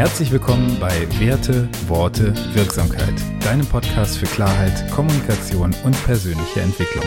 [0.00, 3.12] Herzlich willkommen bei Werte, Worte, Wirksamkeit,
[3.44, 7.04] deinem Podcast für Klarheit, Kommunikation und persönliche Entwicklung.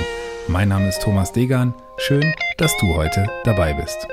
[0.47, 1.73] Mein Name ist Thomas Degan.
[1.97, 2.23] Schön,
[2.59, 4.07] dass du heute dabei bist.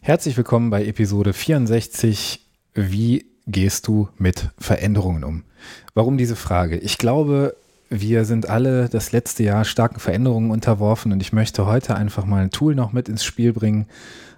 [0.00, 2.46] Herzlich willkommen bei Episode 64.
[2.72, 5.44] Wie gehst du mit Veränderungen um?
[5.92, 6.78] Warum diese Frage?
[6.78, 7.56] Ich glaube,
[7.90, 12.42] wir sind alle das letzte Jahr starken Veränderungen unterworfen und ich möchte heute einfach mal
[12.42, 13.86] ein Tool noch mit ins Spiel bringen,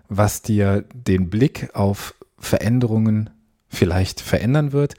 [0.08, 3.30] was dir den Blick auf Veränderungen
[3.68, 4.94] vielleicht verändern wird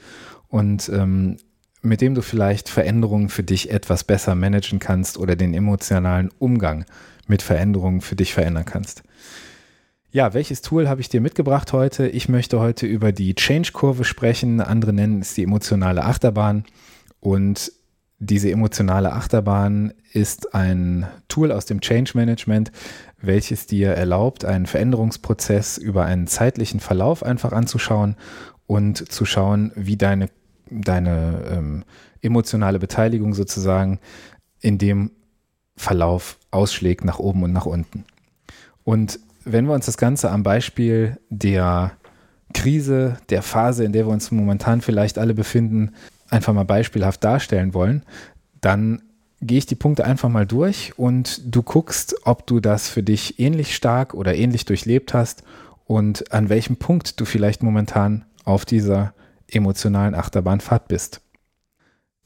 [0.50, 1.38] und ähm,
[1.82, 6.86] mit dem du vielleicht Veränderungen für dich etwas besser managen kannst oder den emotionalen Umgang
[7.28, 9.04] mit Veränderungen für dich verändern kannst.
[10.12, 12.08] Ja, welches Tool habe ich dir mitgebracht heute?
[12.08, 14.62] Ich möchte heute über die Change-Kurve sprechen.
[14.62, 16.66] Andere nennen es die emotionale Achterbahn.
[17.20, 17.72] Und
[18.26, 22.72] diese emotionale Achterbahn ist ein Tool aus dem Change Management,
[23.22, 28.16] welches dir erlaubt, einen Veränderungsprozess über einen zeitlichen Verlauf einfach anzuschauen
[28.66, 30.30] und zu schauen, wie deine,
[30.70, 31.84] deine ähm,
[32.22, 34.00] emotionale Beteiligung sozusagen
[34.62, 35.12] in dem
[35.76, 38.06] Verlauf ausschlägt nach oben und nach unten.
[38.84, 41.94] Und wenn wir uns das Ganze am Beispiel der
[42.54, 45.94] Krise, der Phase, in der wir uns momentan vielleicht alle befinden,
[46.34, 48.04] einfach mal beispielhaft darstellen wollen,
[48.60, 49.02] dann
[49.42, 53.40] gehe ich die Punkte einfach mal durch und du guckst, ob du das für dich
[53.40, 55.44] ähnlich stark oder ähnlich durchlebt hast
[55.86, 59.14] und an welchem Punkt du vielleicht momentan auf dieser
[59.50, 61.22] emotionalen Achterbahnfahrt bist.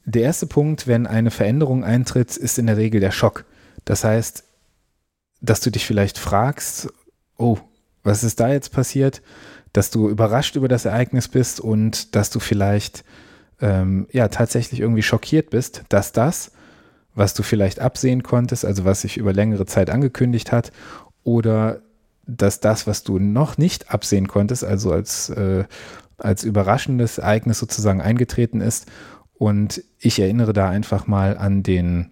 [0.04, 3.44] Der erste Punkt, wenn eine Veränderung eintritt, ist in der Regel der Schock.
[3.84, 4.44] Das heißt,
[5.40, 6.88] dass du dich vielleicht fragst,
[7.36, 7.58] oh,
[8.02, 9.22] was ist da jetzt passiert?
[9.72, 13.04] Dass du überrascht über das Ereignis bist und dass du vielleicht
[13.60, 16.52] ähm, ja tatsächlich irgendwie schockiert bist, dass das,
[17.14, 20.70] was du vielleicht absehen konntest, also was sich über längere Zeit angekündigt hat,
[21.24, 21.80] oder
[22.26, 25.64] dass das, was du noch nicht absehen konntest, also als, äh,
[26.18, 28.86] als überraschendes Ereignis sozusagen eingetreten ist.
[29.34, 32.10] Und ich erinnere da einfach mal an den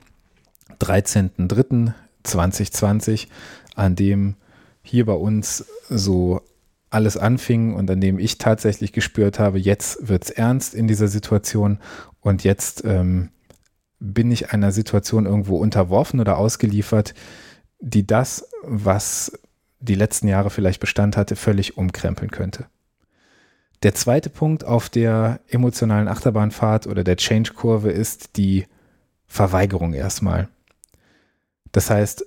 [0.81, 3.27] 13.03.2020,
[3.75, 4.37] an dem
[4.83, 6.41] hier bei uns so
[6.91, 11.09] alles anfing und an dem ich tatsächlich gespürt habe, jetzt wird es ernst in dieser
[11.09, 11.79] Situation
[12.21, 13.31] und jetzt ähm,
[13.99, 17.15] bin ich einer Situation irgendwo unterworfen oder ausgeliefert,
[17.81, 19.39] die das, was
[19.81, 22.67] die letzten Jahre vielleicht Bestand hatte, völlig umkrempeln könnte.
[23.83, 28.67] Der zweite Punkt auf der emotionalen Achterbahnfahrt oder der Change-Kurve ist die
[29.27, 30.49] Verweigerung erstmal.
[31.73, 32.25] Das heißt,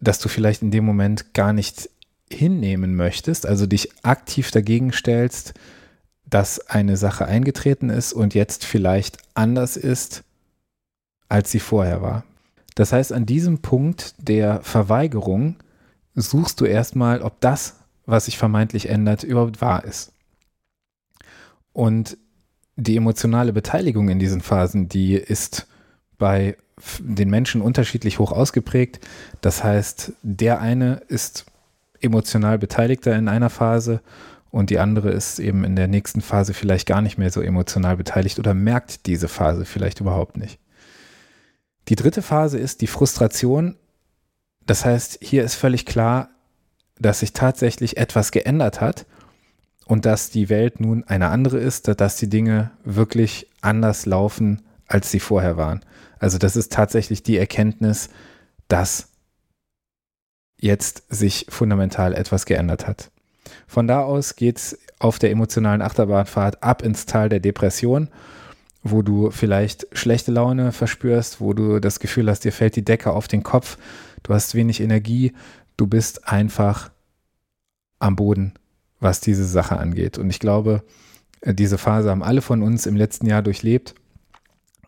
[0.00, 1.90] dass du vielleicht in dem Moment gar nicht
[2.30, 5.54] hinnehmen möchtest, also dich aktiv dagegen stellst,
[6.28, 10.24] dass eine Sache eingetreten ist und jetzt vielleicht anders ist,
[11.28, 12.24] als sie vorher war.
[12.74, 15.56] Das heißt, an diesem Punkt der Verweigerung
[16.14, 17.76] suchst du erstmal, ob das,
[18.06, 20.12] was sich vermeintlich ändert, überhaupt wahr ist.
[21.72, 22.18] Und
[22.76, 25.66] die emotionale Beteiligung in diesen Phasen, die ist
[26.18, 26.56] bei
[27.00, 29.00] den Menschen unterschiedlich hoch ausgeprägt.
[29.40, 31.46] Das heißt, der eine ist
[32.00, 34.00] emotional beteiligter in einer Phase
[34.50, 37.96] und die andere ist eben in der nächsten Phase vielleicht gar nicht mehr so emotional
[37.96, 40.58] beteiligt oder merkt diese Phase vielleicht überhaupt nicht.
[41.88, 43.76] Die dritte Phase ist die Frustration.
[44.64, 46.30] Das heißt, hier ist völlig klar,
[46.98, 49.06] dass sich tatsächlich etwas geändert hat
[49.84, 55.10] und dass die Welt nun eine andere ist, dass die Dinge wirklich anders laufen, als
[55.10, 55.84] sie vorher waren.
[56.18, 58.08] Also das ist tatsächlich die Erkenntnis,
[58.68, 59.10] dass
[60.58, 63.10] jetzt sich fundamental etwas geändert hat.
[63.66, 68.08] Von da aus geht es auf der emotionalen Achterbahnfahrt ab ins Tal der Depression,
[68.82, 73.12] wo du vielleicht schlechte Laune verspürst, wo du das Gefühl hast, dir fällt die Decke
[73.12, 73.78] auf den Kopf,
[74.22, 75.32] du hast wenig Energie,
[75.76, 76.90] du bist einfach
[77.98, 78.54] am Boden,
[79.00, 80.18] was diese Sache angeht.
[80.18, 80.82] Und ich glaube,
[81.44, 83.94] diese Phase haben alle von uns im letzten Jahr durchlebt.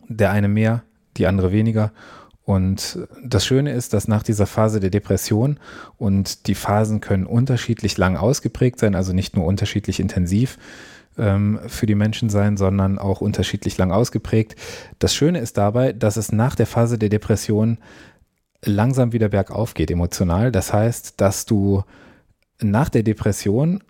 [0.08, 0.82] Der eine mehr,
[1.16, 1.92] die andere weniger.
[2.48, 5.60] Und das Schöne ist, dass nach dieser Phase der Depression
[5.98, 10.56] und die Phasen können unterschiedlich lang ausgeprägt sein, also nicht nur unterschiedlich intensiv
[11.18, 14.56] ähm, für die Menschen sein, sondern auch unterschiedlich lang ausgeprägt.
[14.98, 17.76] Das Schöne ist dabei, dass es nach der Phase der Depression
[18.64, 20.50] langsam wieder bergauf geht emotional.
[20.50, 21.84] Das heißt, dass du
[22.62, 23.84] nach der Depression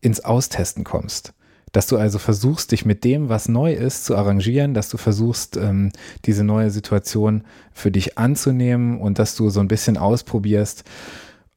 [0.00, 1.34] ins Austesten kommst
[1.74, 5.56] dass du also versuchst, dich mit dem, was neu ist, zu arrangieren, dass du versuchst,
[5.56, 5.90] ähm,
[6.24, 7.42] diese neue Situation
[7.72, 10.84] für dich anzunehmen und dass du so ein bisschen ausprobierst,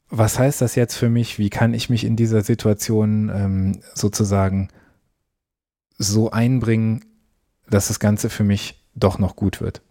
[0.10, 1.38] was heißt das jetzt für mich?
[1.38, 4.70] Wie kann ich mich in dieser Situation ähm, sozusagen
[6.00, 7.06] so einbringen,
[7.70, 9.84] dass das Ganze für mich doch noch gut wird?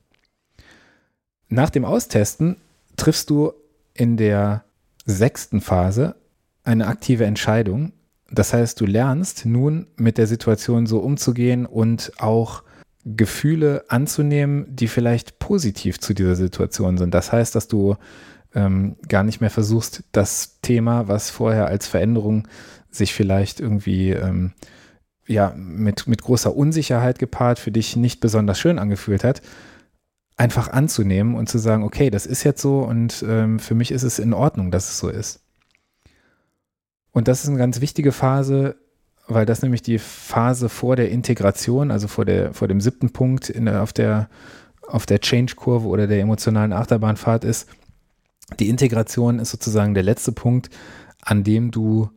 [1.48, 2.56] Nach dem Austesten
[2.96, 3.52] triffst du
[3.94, 4.64] in der
[5.04, 6.16] sechsten Phase
[6.64, 7.92] eine aktive Entscheidung.
[8.30, 12.62] Das heißt, du lernst nun mit der Situation so umzugehen und auch
[13.04, 17.14] Gefühle anzunehmen, die vielleicht positiv zu dieser Situation sind.
[17.14, 17.96] Das heißt, dass du
[18.54, 22.48] ähm, gar nicht mehr versuchst, das Thema, was vorher als Veränderung
[22.90, 24.54] sich vielleicht irgendwie ähm,
[25.28, 29.42] ja, mit, mit großer Unsicherheit gepaart für dich nicht besonders schön angefühlt hat,
[30.36, 34.02] einfach anzunehmen und zu sagen, okay, das ist jetzt so und ähm, für mich ist
[34.02, 35.45] es in Ordnung, dass es so ist.
[37.16, 38.76] Und das ist eine ganz wichtige Phase,
[39.26, 43.48] weil das nämlich die Phase vor der Integration, also vor, der, vor dem siebten Punkt
[43.48, 44.28] in, auf der,
[44.86, 47.70] auf der Change-Kurve oder der emotionalen Achterbahnfahrt ist.
[48.60, 50.68] Die Integration ist sozusagen der letzte Punkt,
[51.22, 52.10] an dem du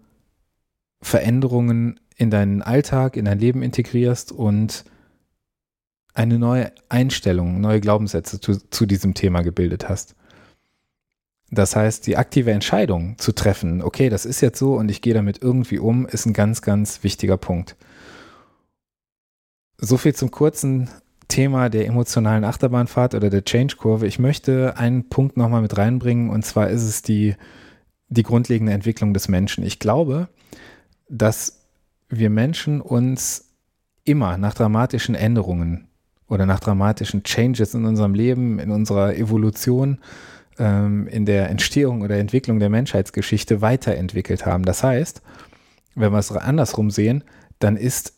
[1.01, 4.83] Veränderungen in deinen Alltag, in dein Leben integrierst und
[6.13, 10.17] eine neue Einstellung, neue Glaubenssätze zu, zu diesem Thema gebildet hast.
[11.51, 15.13] Das heißt, die aktive Entscheidung zu treffen, okay, das ist jetzt so und ich gehe
[15.13, 17.75] damit irgendwie um, ist ein ganz, ganz wichtiger Punkt.
[19.77, 20.89] So viel zum kurzen
[21.27, 24.05] Thema der emotionalen Achterbahnfahrt oder der Change-Kurve.
[24.05, 27.35] Ich möchte einen Punkt nochmal mit reinbringen und zwar ist es die,
[28.09, 29.63] die grundlegende Entwicklung des Menschen.
[29.63, 30.27] Ich glaube,
[31.07, 31.61] dass
[32.09, 33.45] wir Menschen uns
[34.03, 35.87] immer nach dramatischen Änderungen
[36.27, 39.99] oder nach dramatischen Changes in unserem Leben, in unserer Evolution,
[40.59, 44.63] ähm, in der Entstehung oder Entwicklung der Menschheitsgeschichte weiterentwickelt haben.
[44.63, 45.21] Das heißt,
[45.95, 47.23] wenn wir es andersrum sehen,
[47.57, 48.13] dann ist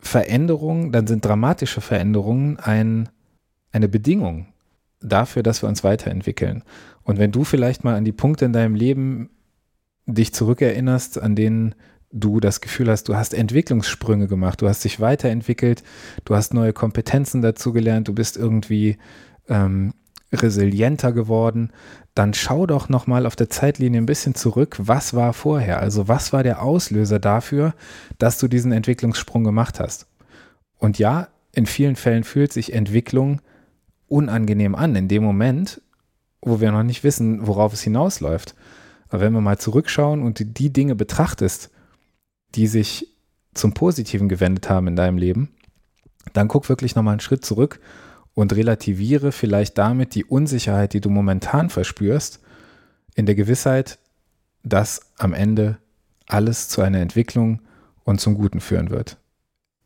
[0.00, 3.08] Veränderung, dann sind dramatische Veränderungen ein,
[3.72, 4.48] eine Bedingung
[5.00, 6.64] dafür, dass wir uns weiterentwickeln.
[7.02, 9.30] Und wenn du vielleicht mal an die Punkte in deinem Leben
[10.06, 11.74] dich zurückerinnerst, an denen
[12.12, 15.82] du das Gefühl hast, du hast Entwicklungssprünge gemacht, du hast dich weiterentwickelt,
[16.24, 18.96] du hast neue Kompetenzen dazugelernt, du bist irgendwie
[19.48, 19.92] ähm,
[20.42, 21.70] resilienter geworden,
[22.14, 25.80] dann schau doch nochmal auf der Zeitlinie ein bisschen zurück, was war vorher?
[25.80, 27.74] Also was war der Auslöser dafür,
[28.18, 30.06] dass du diesen Entwicklungssprung gemacht hast?
[30.78, 33.40] Und ja, in vielen Fällen fühlt sich Entwicklung
[34.08, 35.80] unangenehm an, in dem Moment,
[36.40, 38.54] wo wir noch nicht wissen, worauf es hinausläuft.
[39.08, 41.70] Aber wenn wir mal zurückschauen und die, Dinge betrachtest,
[42.54, 43.08] die sich
[43.54, 45.50] zum Positiven gewendet haben in deinem Leben,
[46.32, 47.80] dann guck wirklich nochmal einen Schritt zurück
[48.36, 52.38] und relativiere vielleicht damit die Unsicherheit, die du momentan verspürst,
[53.14, 53.98] in der Gewissheit,
[54.62, 55.78] dass am Ende
[56.28, 57.62] alles zu einer Entwicklung
[58.04, 59.16] und zum Guten führen wird.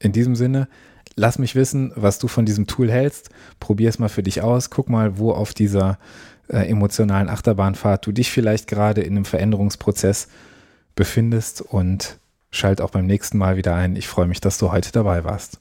[0.01, 0.67] In diesem Sinne,
[1.15, 3.31] lass mich wissen, was du von diesem Tool hältst.
[3.61, 4.69] Probier es mal für dich aus.
[4.69, 6.01] Guck mal, wo auf dieser
[6.49, 10.27] äh, emotionalen Achterbahnfahrt du dich vielleicht gerade in einem Veränderungsprozess
[10.97, 12.19] befindest und
[12.51, 13.95] schalt auch beim nächsten Mal wieder ein.
[13.95, 15.61] Ich freue mich, dass du heute dabei warst.